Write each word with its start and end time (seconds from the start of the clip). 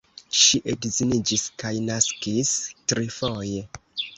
Ŝi 0.43 0.59
edziniĝis 0.73 1.45
kaj 1.65 1.73
naskis 1.91 2.57
trifoje. 2.93 3.63